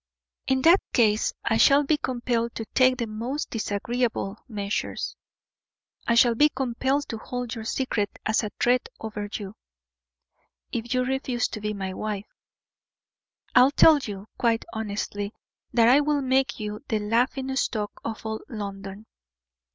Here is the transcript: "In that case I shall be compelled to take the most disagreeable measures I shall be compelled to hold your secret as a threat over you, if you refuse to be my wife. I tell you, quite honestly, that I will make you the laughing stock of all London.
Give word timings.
"In 0.47 0.63
that 0.63 0.81
case 0.93 1.31
I 1.43 1.57
shall 1.57 1.83
be 1.83 1.95
compelled 1.97 2.55
to 2.55 2.65
take 2.73 2.97
the 2.97 3.05
most 3.05 3.51
disagreeable 3.51 4.35
measures 4.47 5.15
I 6.07 6.15
shall 6.15 6.33
be 6.33 6.49
compelled 6.49 7.07
to 7.09 7.19
hold 7.19 7.53
your 7.53 7.65
secret 7.65 8.09
as 8.25 8.41
a 8.41 8.49
threat 8.59 8.89
over 8.99 9.29
you, 9.31 9.55
if 10.71 10.91
you 10.95 11.05
refuse 11.05 11.47
to 11.49 11.61
be 11.61 11.75
my 11.75 11.93
wife. 11.93 12.25
I 13.53 13.69
tell 13.75 13.99
you, 13.99 14.27
quite 14.39 14.65
honestly, 14.73 15.35
that 15.71 15.87
I 15.87 15.99
will 15.99 16.23
make 16.23 16.59
you 16.59 16.83
the 16.87 16.97
laughing 16.97 17.55
stock 17.55 17.91
of 18.03 18.25
all 18.25 18.39
London. 18.49 19.05